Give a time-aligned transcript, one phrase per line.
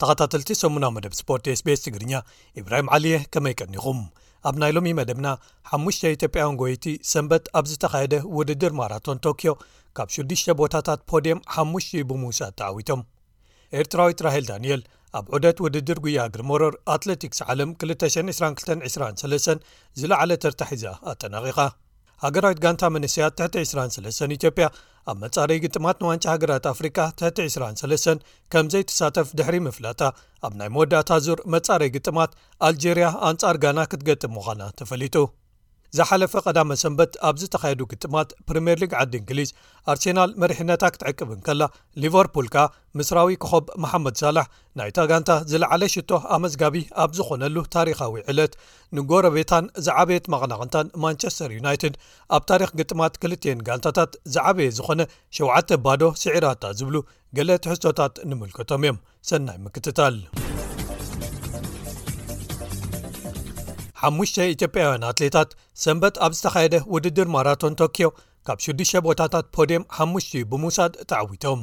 [0.00, 2.12] ተኸታተልቲ ሰሙናዊ መደብ ስፖርት ስbስ ትግርኛ
[2.60, 3.98] ኢብራሂም ዓሊየ ከመይቀኒኹም
[4.48, 5.26] ኣብ ናይ ሎሚ መደብና
[5.82, 9.52] 5ሙሽተ ኢትዮጵያን ጎይቲ ሰንበት ኣብ ዝተኻየደ ውድድር ማራቶን ቶክዮ
[9.98, 13.02] ካብ ሽዱሽተ ቦታታት ፖዲየም ሓሙሽ ብሙውሳት ተዓዊቶም
[13.80, 14.82] ኤርትራዊት ራሂል ዳንኤል
[15.18, 19.66] ኣብ ዑደት ውድድር ጉያ ግሪመሮር ኣትለቲክስ ዓለም 22223
[20.00, 21.60] ዝለዓለ ተርታሒዛ ኣጠናቂኻ
[22.24, 24.66] ሃገራዊት ጋንታ መንስትያት 23 ኢትዮጵያ
[25.10, 30.02] ኣብ መጻረይ ግጥማት ንዋንጫ ሃገራት ኣፍሪካ 23 ከም ዘይተሳተፍ ድሕሪ ምፍላታ
[30.48, 32.32] ኣብ ናይ መወዳእታ ዙር መጻረይ ግጥማት
[32.68, 35.16] ኣልጀርያ ኣንጻር ጋና ክትገጥም ምዃና ተፈሊጡ
[35.96, 39.50] ዝሓለፈ ቀዳመ ሰንበት ኣብ ዝተኻየዱ ግጥማት ፕሪምርሊግ ዓዲ እንግሊዝ
[39.92, 41.62] ኣርሴናል መሪሒነታ ክትዕቅብን ከላ
[42.02, 42.64] ሊቨርፑል ከኣ
[43.00, 44.46] ምስራዊ ክኸብ መሓመድ ሳላሕ
[44.78, 48.54] ናይታ ጋንታ ዝለዓለ ሽቶ ኣመዝጋቢ ኣብ ዝኾነሉ ታሪካዊ ዕለት
[48.98, 51.96] ንጎረ ቤታን ዝዓበየት መቕናቕንታን ማንቸስተር ዩናይትድ
[52.36, 55.00] ኣብ ታሪክ ግጥማት ክልትን ጋንታታት ዝዓበየ ዝኾነ
[55.40, 56.96] 7ተ ባዶ ስዒራታ ዝብሉ
[57.38, 60.16] ገሌ ትሕዝቶታት ንምልከቶም እዮም ሰናይ ምክትታል
[64.06, 65.50] 5ሙ ኢትዮጵያውያን ኣትሌታት
[65.84, 68.08] ሰንበት ኣብ ዝተኻየደ ውድድር ማራቶን ቶክዮ
[68.46, 71.62] ካብ 6ዱ ቦታታት ፖዴም 5ሙዩ ብምውሳድ ተዓዊቶም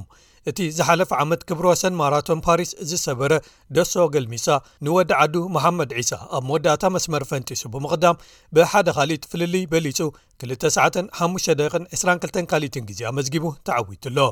[0.49, 3.33] እቲ ዝሓለፈ ዓመት ክብሮ ወሰን ማራቶን ፓሪስ ዝሰበረ
[3.75, 4.47] ደሶ ገልሚሳ
[4.85, 8.19] ንወዲ ዓዱ መሓመድ ዒሳ ኣብ መወዳእታ መስመር ፈንጢሱ ብምቕዳም
[8.57, 9.99] ብሓደ ኻሊኢት ፍልልይ በሊጹ
[10.45, 14.27] 295ደ22 ካሊኢትን ግዜ ኣመዝጊቡ ተዓዊት ሎ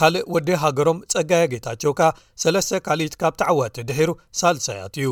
[0.00, 2.12] ካልእ ወዲ ሃገሮም ጸጋየ ጌታቸው ካ
[2.46, 5.10] 3 ካልኢት ካብ ተዓዋቲ ድሒሩ ሳልሳያት እዩ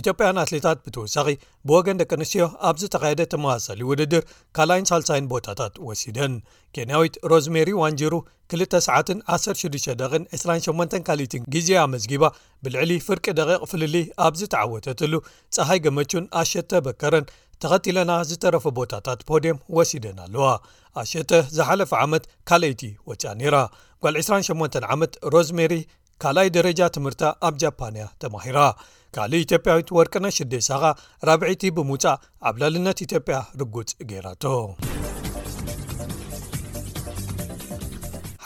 [0.00, 1.28] ኢትዮጵያን ኣትሌታት ብተወሳኺ
[1.68, 4.22] ብወገን ደቂ ኣንስትዮ ኣብ ዝተኻየደ ተመሳሳሊ ውድድር
[4.56, 6.32] ካልይን ሳልሳይን ቦታታት ወሲደን
[6.76, 8.14] ኬንያዊት ሮዝሜሪ ዋንጅሩ
[8.54, 12.22] 2ሰ16ደን28 ካልኢትን ግዜ ኣመዝጊባ
[12.66, 13.94] ብልዕሊ ፍርቂ ደቂቕ ፍልሊ
[14.28, 15.12] ኣብዝተዓወተትሉ
[15.56, 17.24] ፀሃይ ገመቹን ኣሸተ በከረን
[17.62, 20.46] ተኸቲለና ዝተረፈ ቦታታት ፖድየም ወሲደን ኣለዋ
[21.02, 23.56] ኣሸተ ዝሓለፈ ዓመት ካልይቲ ወፅኣ ኒራ
[24.04, 25.74] ጓል 28 ዓመት ሮዝሜሪ
[26.22, 28.58] ካልኣይ ደረጃ ትምህርታ ኣብ ጃፓንያ ተማሂራ
[29.14, 30.84] ካልእ ኢትዮጵያዊት ወርቅና ሽደ ሰቐ
[31.28, 34.44] ራብዒቲ ብምውፃእ ኣብ ላልነት ኢትዮጵያ ርጉፅ ገይራቶ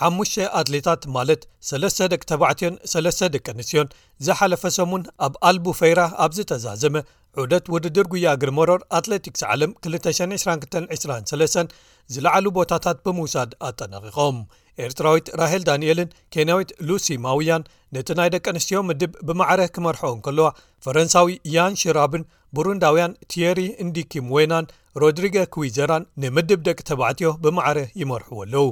[0.08, 3.88] 5 ኣትሌታት ማለት 3 ደቂ7ዕዮን 3 ደቂ ንስዮን
[4.26, 6.94] ዝሓለፈ ሰሙን ኣብ ኣልቡ ፌይራ ኣብ ዝተዛዘመ
[7.40, 11.74] ዑደት ውድድር ጉያ ግርመሮር ኣትሌቲክስ ዓለም 22223
[12.14, 14.38] ዝለዓሉ ቦታታት ብምውሳድ ኣጠናቂቖም
[14.84, 20.48] ኤርትራዊት ራሄል ዳንኤልን ኬንያዊት ሉሲማውያን ነቲ ናይ ደቂ ኣንስትዮ ምድብ ብማዕረ ክመርሐ እንከለዋ
[20.84, 22.24] ፈረንሳዊ ያን ሽራብን
[22.56, 24.70] ቡሩንዳውያን ቲየሪ እንዲኪምዌናን
[25.02, 28.68] ሮድሪጌ ኩዊዘራን ንምድብ ደቂ ተባዕትዮ ብማዕረ ይመርሑዎ ኣለው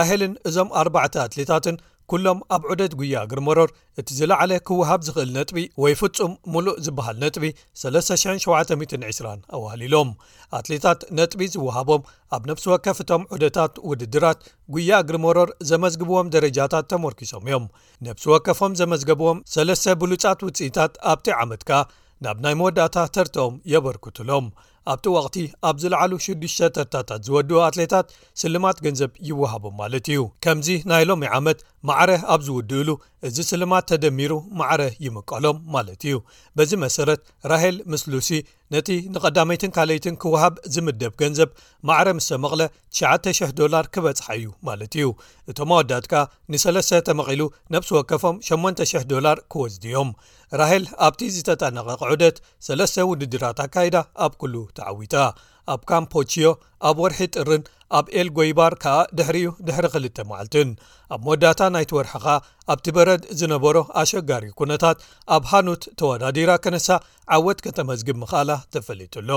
[0.00, 1.78] ራሄልን እዞም ኣርባዕተ ኣትሌታትን
[2.10, 3.70] ኩሎም ኣብ ዑደት ጉያ ግሪመሮር
[4.00, 7.44] እቲ ዝለዕለ ክወሃብ ዝኽእል ነጥቢ ወይ ፍጹም ሙሉእ ዝብሃል ነጥቢ
[7.80, 8.94] 37020
[9.56, 10.10] ኣዋህሊሎም
[10.58, 14.40] ኣትሌታት ነጥቢ ዝውሃቦም ኣብ ነብሲ ወከፍቶም ዑደታት ውድድራት
[14.76, 17.66] ጉያ ግሪመሮር ዘመዝግብዎም ደረጃታት ተመርኪሶም እዮም
[18.08, 21.82] ነብሲ ወከፎም ዘመዝገብዎም ሰለስተ ብሉፃት ውፅኢታት ኣብቲ ዓመት ከ
[22.24, 24.46] ናብ ናይ መወዳእታ ተርቲኦም የበርክትሎም
[24.92, 25.36] ኣብቲ ወቕቲ
[25.68, 28.06] ኣብ ዝለዕሉ ሽዱሽ ተርታታት ዝወድኡ ኣትሌታት
[28.42, 31.58] ስልማት ገንዘብ ይወሃቦም ማለት እዩ ከምዚ ናይ ሎሚ ዓመት
[31.88, 32.88] ማዕረ ኣብ ዝውድእሉ
[33.26, 36.16] እዚ ስልማት ተደሚሩ ማዕረ ይምቀሎም ማለት እዩ
[36.56, 38.30] በዚ መሰረት ራሄል ምስሉሲ
[38.74, 41.50] ነቲ ንቐዳመይትን ካለይትን ክውሃብ ዝምደብ ገንዘብ
[41.90, 42.60] ማዕረ ምስተመቕለ
[43.00, 45.06] 9,00 ዶላር ክበጽሓ እዩ ማለት እዩ
[45.52, 46.14] እቶም ኣወዳትካ
[46.54, 47.42] ንሰለስተ ተመቒሉ
[47.74, 50.10] ነብሲ ወከፎም 8,00 ዶላር ክወዝድዮም
[50.62, 52.36] ራሄል ኣብቲ ዝተጠነቐ ቁዑደት
[52.68, 53.96] ሰለስተ ውድድራት ኣካይዳ
[54.26, 55.14] ኣብ ኩሉ ተዓዊጣ
[55.72, 56.50] ኣብ ካምፖችዮ
[56.88, 57.62] ኣብ ወርሒ ጥርን
[57.96, 60.70] ኣብ ኤል ጎይባር ከዓ ድሕሪዩ ድሕሪ ክል መዓልትን
[61.14, 62.26] ኣብ መወዳእታ ናይትወርሐኻ
[62.74, 64.98] ኣብቲ በረድ ዝነበሮ ኣሸጋሪ ኩነታት
[65.38, 66.88] ኣብ ሃኑት ተወዳዲራ ከነሳ
[67.38, 69.30] ዓወት ከተመዝግብ ምኽኣላ ተፈለጡኣሎ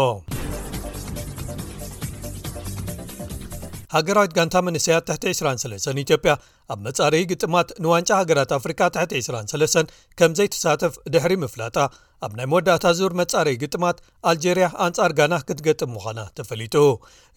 [3.95, 6.31] ሃገራዊት ጋንታ መንስያት 23 ኢትዮጵያ
[6.73, 11.77] ኣብ መጻረዪ ግጥማት ንዋንጫ ሃገራት ኣፍሪካ 23 ከም ዘይተሳትፍ ድሕሪ ምፍላጣ
[12.25, 13.97] ኣብ ናይ መወዳእታ ዙር መጻረዪ ግጥማት
[14.31, 16.75] ኣልጀርያ ኣንጻር ጋና ክትገጥም ምዃና ተፈሊጡ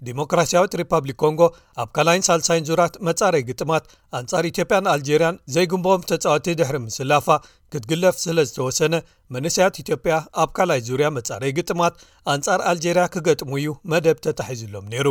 [0.08, 1.40] ዲሞክራሲያዊት ሪፓብሊክ ኮንጎ
[1.84, 3.84] ኣብ ካልይን ሳልሳይን ዙራት መጻረይ ግጥማት
[4.20, 7.28] ኣንጻር ኢትዮጵያን ኣልጀርያን ዘይጉንብኦም ተጻወቲ ድሕሪ ምስላፋ
[7.74, 8.94] ክትግለፍ ስለ ዝተወሰነ
[9.36, 11.94] መንስያት ኢትዮጵያ ኣብ ካልኣይ ዙርያ መጻረዪ ግጥማት
[12.32, 15.08] ኣንጻር ኣልጀርያ ክገጥሙ እዩ መደብ ተታሒዝሎም ነይሩ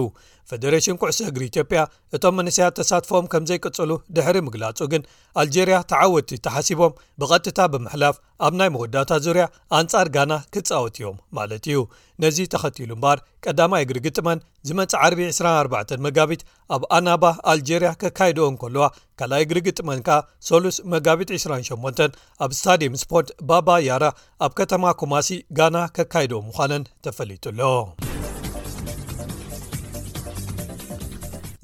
[0.52, 1.82] ፈደሬሽን ኩዕሶ እግሪ ኢትዮጵያ
[2.16, 5.04] እቶም መንስያት ተሳትፎም ከም ዘይቅጽሉ ድሕሪ ምግላጹ ግን
[5.42, 8.16] ኣልጀርያ ተዓወቲ ተሓሲቦም ብቐትታ ብምሕላፍ
[8.46, 9.44] ኣብ ናይ መወዳታ ዙርያ
[9.78, 11.80] ኣንጻር ጋና ክፃወት እዮም ማለት እዩ
[12.24, 16.42] ነዚ ተኸትሉ እምበር ቀዳማ እግሪ ግጥመን ዝመፅእ ዓቢ 24 መጋቢት
[16.76, 18.86] ኣብ ኣናባ ኣልጀርያ ከካይድኦም ከለዋ
[19.22, 20.20] ካልኣይ እግሪግጥመን ከኣ
[20.50, 22.04] ሰሉስ መጋቢት 28
[22.46, 24.04] ኣብ ስታድም ስፖርት ባባ ያራ
[24.48, 27.62] ኣብ ከተማ ኩማሲ ጋና ከካይድዎም ምኳነን ተፈሊጡ ሎ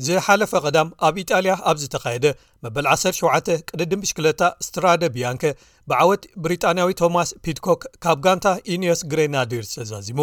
[0.05, 2.25] ዝሓለፈ ቐዳም ኣብ ኢጣልያ ኣብዝ ተካየደ
[2.65, 5.43] መበ 17 ቅደ ድብሽክለታ ስትራደ ቢያንከ
[5.89, 10.19] ብዓወት ብሪጣንያዊ ቶማስ ፒትኮክ ካብ ጋንታ ዩኒስ ግሬናዲር ዝተዛዚሙ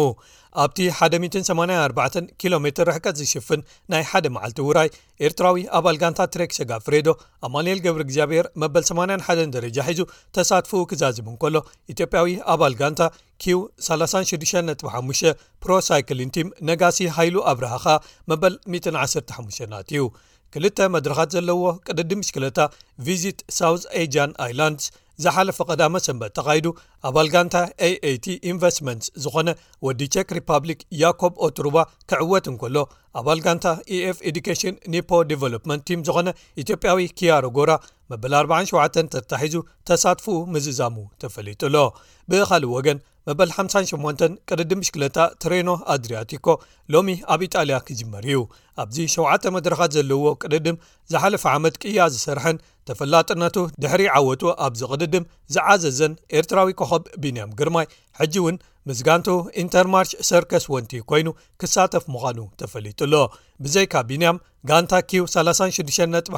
[0.63, 0.77] ኣብቲ
[1.23, 3.61] 184 ኪሎ ሜር ርሕቀት ዝሽፍን
[3.93, 4.89] ናይ ሓደ መዓልቲ ውራይ
[5.27, 7.09] ኤርትራዊ ኣባል ጋንታ ትሬክ ሸጋፍሬዶ
[7.47, 9.99] ኣማንኤል ገብሪ እግዚኣብሔር መበ 81 ደረጃ ሒዙ
[10.37, 11.57] ተሳትፉ ክዛዚሙ እ ከሎ
[11.93, 13.01] ኢትዮጵያዊ ኣባል ጋንታ
[13.45, 17.87] ኪው 365 ፕሮሳይክሊን ቲም ነጋሲ ሃይሉ ኣብረሃኻ
[18.33, 20.03] መበል 15 ናትእዩ
[20.53, 22.59] ክልተ መድረኻት ዘለዎ ቅደዲ ምሽክለታ
[23.07, 24.85] ቪዚት ሳውት ኤጅን ይላንድስ
[25.23, 26.65] ዝሓለፈ ቀዳመ ሰንበጥ ተካይዱ
[27.09, 27.55] ኣባል ጋንታ
[27.87, 29.49] aአቲ ኢንቨስትመንትስ ዝኾነ
[29.85, 31.77] ወዲ ቸክ ሪፓብሊክ ያኮብ ኦቱሩባ
[32.09, 32.75] ክዕወት እንከሎ
[33.21, 33.65] ኣባል ጋንታ
[33.97, 36.31] ኤኤf ኤዱኬሽን ኒፖ ዴቨሎፕመንት ቲም ዝኾነ
[36.63, 37.71] ኢትዮጵያዊ ኪያሮጎራ
[38.11, 39.55] መበል 47 ተታሒዙ
[39.89, 41.75] ተሳትፉ ምዝእዛሙ ተፈሊጡሎ
[42.31, 46.45] ብኻልእ ወገን መበል 58 ቅደዲ ምሽክለታ ትሬኖ ኣድርያቲኮ
[46.93, 48.39] ሎሚ ኣብ ኢጣልያ ክጅመር እዩ
[48.83, 50.77] ኣብዚ 7ተ መድረኻት ዘለዎ ቅድድም
[51.11, 52.57] ዝሓለፈ ዓመድ ቅያ ዝሰርሐን
[52.87, 57.87] ተፈላጥነቱ ድሕሪ ዓወቱ ኣብዚ ቕድድም ዝዓዘዘን ኤርትራዊ ከኸብ ቢንያም ግርማይ
[58.19, 58.57] ሕጂ እውን
[58.89, 59.29] ምስጋንቱ
[59.63, 61.27] ኢንተርማርች ሰርክስ ወንቲ ኮይኑ
[61.61, 63.17] ክሳተፍ ምዃኑ ተፈሊጡ ሎ
[63.63, 64.41] ብዘይካ ቢንያም
[64.71, 66.31] ጋንታ ኪዩ 365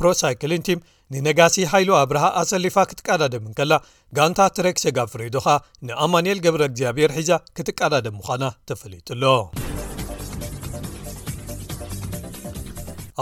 [0.00, 0.80] ፕሮሳይክሊን ቲም
[1.14, 3.72] ንነጋሲ ሃይሉ ኣብረሃ ኣሰሊፋ ክትቃዳደም ከላ
[4.18, 5.46] ጋንታ ትሬክ ሰጋ ፍሬዶኻ
[5.88, 9.36] ንኣማንኤል ገብረ እግዚኣብሄር ሒዛ ክትቃዳደም ምዃና ተፈሊጡ ሎ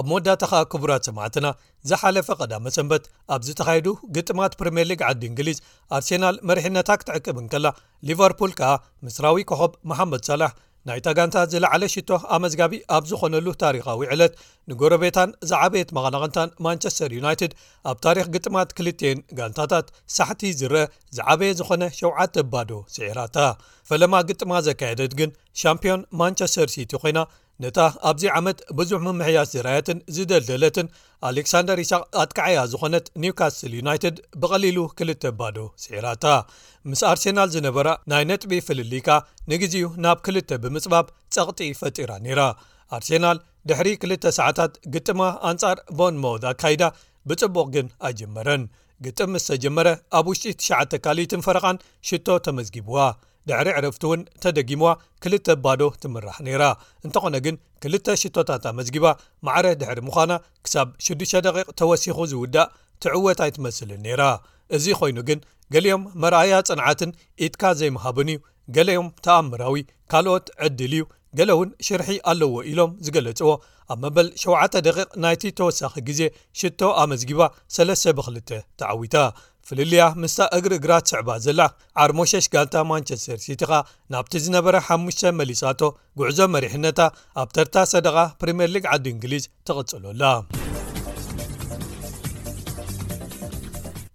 [0.01, 1.47] ኣብ መወዳታ ከ ክቡራት ሰማዕትና
[1.89, 3.05] ዝሓለፈ ቀዳመ ሰንበት
[3.35, 3.87] ኣብ ዝተኻይዱ
[4.17, 5.59] ግጥማት ፕሪምየር ሊግ ዓዲ እንግሊዝ
[5.97, 7.67] ኣርሴናል መሪሕነታ ክትዕቅብን ከላ
[8.09, 8.71] ሊቨርፑል ከዓ
[9.07, 10.53] ምስራዊ ኮኸብ መሓመድ ሳላሕ
[10.89, 14.33] ናይታ ጋንታ ዝለዕለ ሽቶ ኣመዝጋቢ ኣብ ዝኾነሉ ታሪኻዊ ዕለት
[14.71, 17.53] ንጎረቤታን ዛዓበየት መቐናቕንታን ማንቸስተር ዩናይትድ
[17.91, 19.87] ኣብ ታሪክ ግጥማት ክልተየን ጋንታታት
[20.17, 20.83] ሳሕቲ ዝርአ
[21.19, 23.37] ዝዓበየ ዝኾነ ሸውዓተ ኣባዶ ስዒራታ
[23.91, 27.21] ፈለማ ግጥማ ዘካየደት ግን ሻምፕዮን ማንቸስተር ሲቲ ኮይና
[27.63, 27.79] ነታ
[28.09, 30.87] ኣብዚ ዓመት ብዙሕ ምምሕያስ ዝራያትን ዝደልደለትን
[31.29, 36.25] ኣሌክሳንደር ይሳቅ ኣትከዓያ ዝኾነት ኒውካስትል ዩናይትድ ብቐሊሉ ክልተ ባዶ ስዒራታ
[36.91, 39.09] ምስ ኣርሴናል ዝነበራ ናይ ነጥቢ ፍልሊካ
[39.53, 41.07] ንግዜኡ ናብ ክልተ ብምፅባብ
[41.37, 42.41] ጸቕጢ ፈጢራ ነይራ
[42.99, 43.39] ኣርሴናል
[43.71, 45.21] ድሕሪ 2ልተ ሰዓታት ግጥማ
[45.51, 46.83] ኣንጻር ቦን ሞድ ካይዳ
[47.31, 48.65] ብጽቡቅ ግን ኣይጀመረን
[49.05, 49.89] ግጥም ምስተጀመረ
[50.19, 51.77] ኣብ ውሽጢ 9ሽ ካሊትን ፈረቓን
[52.09, 52.97] ሽቶ ተመዝጊብዋ
[53.49, 54.89] ድሕሪ ዕረፍቲ እውን ተደጊምዋ
[55.23, 56.65] ክልተ ባዶ ትምራሕ ነይራ
[57.07, 59.07] እንተኾነ ግን ክልተ ሽቶታት ኣመዝጊባ
[59.47, 60.33] ማዕረ ድሕሪ ምዃና
[60.67, 61.23] ክሳብ 6ዱ
[61.81, 62.71] ተወሲኹ ዝውዳእ
[63.05, 64.23] ትዕወት ኣይ ትመስልን ነይራ
[64.77, 65.41] እዚ ኮይኑ ግን
[65.75, 67.11] ገሊኦም መርኣያ ፅንዓትን
[67.47, 68.41] ኢትካ ዘይምሃብን እዩ
[68.77, 69.77] ገሌኦም ተኣምራዊ
[70.13, 71.05] ካልኦት ዕድል እዩ
[71.39, 73.51] ገሌ እውን ሽርሒ ኣለዎ ኢሎም ዝገለፅዎ
[73.93, 74.75] ኣብ መበል 7
[75.25, 76.21] ናይቲ ተወሳኺ ግዜ
[76.61, 77.41] ሽቶ ኣመዝጊባ
[77.77, 78.37] 3ስ ብ2ል
[78.81, 79.15] ተዓዊታ
[79.69, 81.61] ፍልልያ ምስ እግሪ እግራት ስዕባ ዘላ
[82.03, 83.79] ዓርሞሸሽ ጋልታ ማንቸስተር ሲቲ ኻ
[84.13, 85.83] ናብቲ ዝነበረ 5ሽ መሊሳቶ
[86.21, 87.01] ጉዕዞ መሪሕነታ
[87.43, 90.25] ኣብ ተርታ ሰደቃ ፕሪምየር ሊግ ዓዲ እንግሊዝ ትቕፅሎላ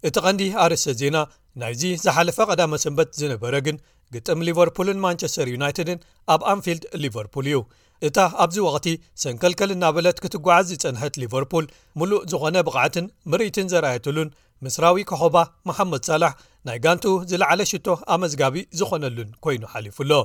[0.08, 1.16] እቲ ቐንዲ ኣርእሰ ዜና
[1.60, 3.76] ናይዚ ዝሓለፈ ቀዳመ ሰንበት ዝነበረ ግን
[4.14, 5.98] ግጥም ሊቨርፑልን ማንቸስተር ዩናይትድን
[6.34, 7.58] ኣብ ኣንፊልድ ሊቨርፑል እዩ
[8.06, 8.88] እታ ኣብዚ ወቅቲ
[9.22, 11.64] ሰንከልከል ና በለት ክትጓዓዝ ዝፀንሐት ሊቨርፑል
[12.00, 14.28] ሙሉእ ዝኾነ ብቕዓትን ምርኢትን ዘርኣየትሉን
[14.66, 15.36] ምስራዊ ኮኸባ
[15.68, 16.32] መሓመድ ሳላሕ
[16.68, 20.16] ናይ ጋንቱ ዝለዓለ ሽቶ ኣመዝጋቢ ዝኾነሉን ኮይኑ ሓሊፉ ሎ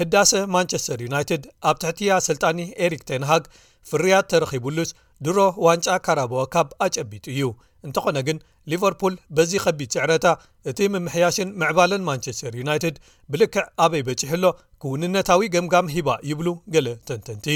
[0.00, 3.44] ህዳሴ ማንቸስተር ዩናይትድ ኣብ ትሕቲያ ስልጣኒ ኤሪክ ተንሃግ
[3.90, 4.90] ፍርያት ተረኺቡሉስ
[5.26, 7.44] ድሮ ዋንጫ ካረበኦ ካብ ኣጨቢጡ እዩ
[7.86, 8.38] እንተኾነ ግን
[8.72, 10.26] ሊቨርፑል በዚ ከቢድ ስዕረታ
[10.70, 12.96] እቲ ምምሕያሽን ምዕባለን ማንቸስተር ዩናይትድ
[13.32, 14.44] ብልክዕ ኣበይ በጪሕሎ
[14.82, 17.46] ክውንነታዊ ገምጋም ሂባ ይብሉ ገለ ተንተንቲ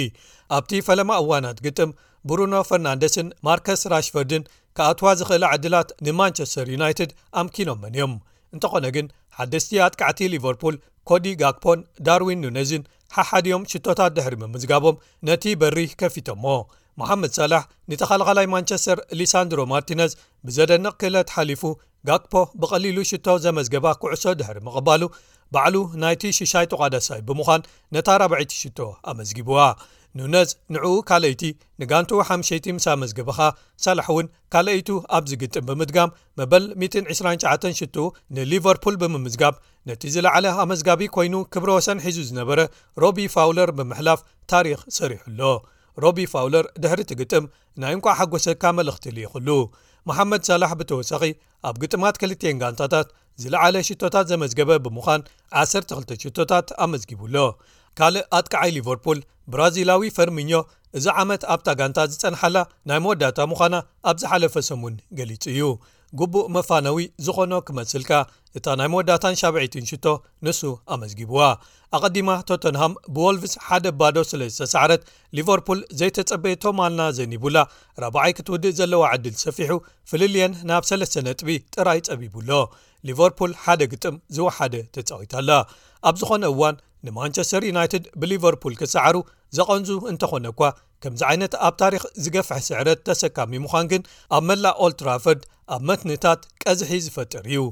[0.58, 1.92] ኣብቲ ፈለማ እዋናት ግጥም
[2.30, 4.44] ብሩኖ ፈርናንደስን ማርከስ ራሽፈርድን
[4.78, 8.14] ካኣትዋ ዝኽእለ ዓድላት ንማንቸስተር ዩናይትድ ኣምኪኖመን እዮም
[8.54, 9.06] እንተኾነ ግን
[9.38, 10.76] ሓደስቲ ኣትቃዕቲ ሊቨርፑል
[11.08, 12.84] ኮዲ ጋግፖን ዳርዊን ኑነዝን
[13.16, 16.44] ሓሓድዮም ሽቶታት ድሕሪ ምምዝጋቦም ነቲ በሪ ከፊቶሞ
[17.00, 20.12] መሓመድ ሳላሕ ንተኸላኸላይ ማንቸስተር ሊሳንድሮ ማርቲነዝ
[20.46, 21.62] ብዘደንቕ ክእለት ሓሊፉ
[22.08, 25.02] ጋግፖ ብቐሊሉ ሽቶ ዘመዝገባ ኩዕሶ ድሕሪ ምቕባሉ
[25.54, 27.62] ባዕሉ ናይቲ ሽሻይ ጥቓዳሳይ ብምዃን
[27.94, 28.78] ነታ 4ብዒቲ ሽቶ
[29.10, 29.58] ኣመዝጊብዋ
[30.18, 31.42] ኑነዝ ንዕኡ ካልአይቲ
[31.80, 33.38] ንጋንቲ 5ይቲሳ መዝገበኻ
[33.84, 37.96] ሳላሕ እውን ካልአይቱ ኣብዚግጥም ብምድጋም መበል 129 ሽጡ
[38.36, 39.54] ንሊቨርፑል ብምምዝጋብ
[39.88, 42.60] ነቲ ዝለዓለ ኣመዝጋቢ ኮይኑ ክብረ ወሰን ሒዙ ዝነበረ
[43.04, 44.22] ሮቢ ፋውለር ብምሕላፍ
[44.54, 45.42] ታሪክ ሰሪሑ ኣሎ
[46.04, 47.44] ሮቢ ፋውለር ድሕሪ እቲ ግጥም
[47.82, 49.48] ናይ እንኳ ሓጐሰካ መልእኽትሉ ይኽሉ
[50.08, 51.22] መሓመድ ሳላሕ ብተወሳኺ
[51.68, 53.08] ኣብ ግጥማት ክልትን ጋንታታት
[53.42, 55.22] ዝለዓለ ሽቶታት ዘመዝገበ ብምዃን
[55.62, 57.36] 12 ሽቶታት ኣመዝጊቡኣሎ
[57.98, 59.18] ካልእ ኣትክዓይ ሊቨርፑል
[59.52, 60.52] ብራዚላዊ ፈርምኞ
[60.98, 62.56] እዚ ዓመት ኣብታ ጋንታ ዝፀንሓላ
[62.88, 63.74] ናይ መወዳታ ምዃና
[64.10, 65.62] ኣብ ዝሓለፈ ሰሙን ገሊጹ እዩ
[66.18, 68.10] ጉቡእ መፋነዊ ዝኾኖ ክመስልካ
[68.58, 70.06] እታ ናይ መወዳታን 7ብዒትሽቶ
[70.44, 70.60] ንሱ
[70.94, 71.40] ኣመዝጊብዋ
[71.96, 75.02] ኣቐዲማ ቶተንሃም ብወልቭስ ሓደ ባዶ ስለ ዝተሰዕረት
[75.38, 77.56] ሊቨርፑል ዘይተፀበየቶማልና ዘኒቡላ
[78.04, 79.72] 4ባዓይ ክትውድእ ዘለዋ ዕድል ሰፊሑ
[80.10, 82.50] ፍልልየን ናብ 3ለስ ነጥቢ ጥራይ ፀቢቡሎ
[83.08, 85.50] ሊቨርፑል ሓደ ግጥም ዝወሓደ ተፃዊታኣላ
[86.10, 86.76] ኣብ ዝኾነ እዋን
[87.08, 89.16] ንማንቸስተር ዩናይትድ ብሊቨርፑል ክትሰዓሩ
[89.56, 90.62] ዘቐንዙ እንተኾነ እኳ
[91.02, 94.02] ከምዚ ዓይነት ኣብ ታሪክ ዝገፍሐ ስዕረት ተሰካሚ ምዃን ግን
[94.36, 95.42] ኣብ መላእ ኦልትራፈርድ
[95.74, 97.62] ኣብ መትንታት ቀዝሒ ዝፈጥር እዩ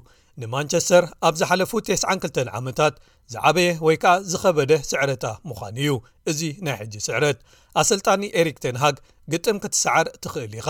[0.42, 2.94] ንማንቸስተር ኣብ ዝሓለፉ 92 ዓመታት
[3.32, 5.92] ዝዓበየ ወይ ከኣ ዝኸበደ ስዕረታ ምዃኑ እዩ
[6.30, 7.38] እዚ ናይ ሕጂ ስዕረት
[7.82, 8.96] ኣሰልጣኒ ኤሪክ ተንሃግ
[9.32, 10.68] ግጥም ክትሰዓር ትኽእል ኢኻ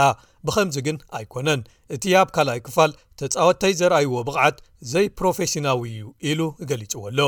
[0.49, 1.63] ብኸምዚ ግን ኣይኮነን
[1.97, 4.57] እቲ ያብ ካልኣይ ክፋል ተፃወተይ ዘርኣይዎ ብቕዓት
[4.93, 6.41] ዘይፕሮፌሽናዊ እዩ ኢሉ
[6.71, 7.21] ገሊጹዎ ኣሎ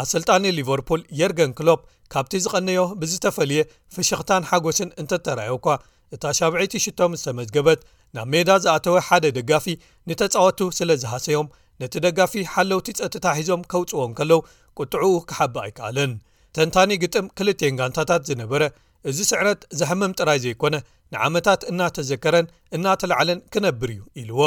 [0.00, 1.80] ኣሰልጣኒ ሊቨርፑል የርገን ክሎፕ
[2.12, 3.60] ካብቲ ዝቐነዮ ብዝተፈልየ
[3.94, 5.68] ፍሽኽታን ሓጎስን እንተ ተራእዮ ኳ
[6.14, 7.80] እታ 7ዒይቲሽቶ ዝተመዝገበት
[8.16, 9.66] ናብ ሜዳ ዝኣተወ ሓደ ደጋፊ
[10.08, 11.48] ንተጻወቱ ስለ ዝሃሰዮም
[11.82, 14.40] ነቲ ደጋፊ ሓለውቲ ፀጥታ ሒዞም ከውፅዎን ከለው
[14.80, 16.12] ቁጥዑኡ ክሓቢ ኣይከኣለን
[16.56, 18.62] ተንታኒ ግጥም ክልን ጋንታታት ዝነበረ
[19.10, 20.76] እዚ ስዕረት ዘሕምም ጥራይ ዘይኮነ
[21.14, 24.40] ንዓመታት እናተዘከረን እናተላዓለን ክነብር እዩ ኢልዎ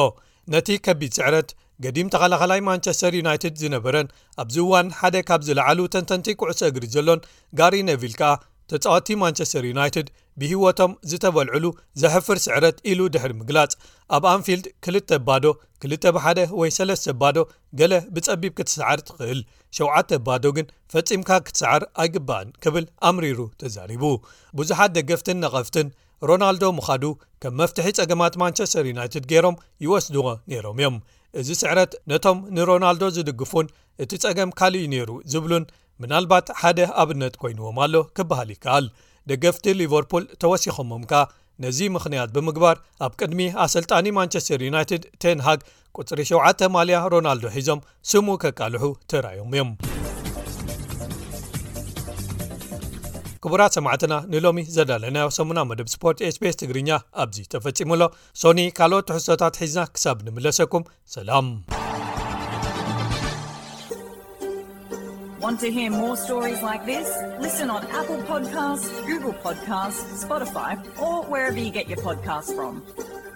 [0.54, 1.50] ነቲ ከቢድ ስዕረት
[1.84, 4.08] ገዲም ተኸላኸላይ ማንቸስተር ዩናይትድ ዝነበረን
[4.44, 7.20] ኣብዚ እዋን ሓደ ካብ ዝለዓሉ ተንተንቲ ቅዕሶ እግሪ ዘሎን
[7.60, 8.32] ጋሪ ነቪል ከኣ
[8.72, 10.08] ተፃወቲ ማንቸስተር ዩናይትድ
[10.42, 11.66] ብሂወቶም ዝተበልዕሉ
[12.02, 13.72] ዘሕፍር ስዕረት ኢሉ ድሕሪ ምግላጽ
[14.16, 15.46] ኣብ ኣንፊልድ ክል ባዶ
[15.86, 17.38] 2ል ብሓደ ወይ ሰለስ ባዶ
[17.80, 19.40] ገለ ብጸቢብ ክትስዓር ትኽእል
[19.80, 24.04] 7 ባዶ ግን ፈጺምካ ክትሰዓር ኣይግባአን ክብል ኣምሪሩ ተዛሪቡ
[24.60, 25.88] ብዙሓት ደገፍትን ነቐፍትን
[26.30, 27.04] ሮናልዶ ምኻዱ
[27.44, 30.96] ከም መፍትሒ ጸገማት ማንቸስተር ዩናይትድ ገይሮም ይወስድዎ ነይሮም እዮም
[31.40, 33.68] እዚ ስዕረት ነቶም ንሮናልዶ ዝድግፉን
[34.04, 35.66] እቲ ጸገም ካልእዩ ነይሩ ዝብሉን
[36.04, 38.86] ምናልባት ሓደ ኣብነት ኮይንዎም ኣሎ ክበሃል ይከኣል
[39.32, 41.22] ደገፍቲ ሊቨርፑል ተወሲኾሞም ካ
[41.64, 45.62] ነዚ ምኽንያት ብምግባር ኣብ ቅድሚ ኣሰልጣኒ ማንቸስተር ዩናይትድ ቴንሃግ
[46.00, 48.84] ቁፅሪ 7 ማልያ ሮናልዶ ሒዞም ስሙ ኬቃልሑ
[49.14, 49.72] ትራዮም እዮም
[53.44, 56.90] ክቡራት ሰማዕትና ንሎሚ ዘዳለናዮ ሰሙና መደብ ስፖርት ስቤስ ትግርኛ
[57.24, 58.02] ኣብዚ ተፈፂሙሎ
[58.42, 60.84] ሶኒ ካልኦት ትሕሶታት ሒዝና ክሳብ ንምለሰኩም
[61.16, 61.50] ሰላም
[72.06, 73.29] ፖካ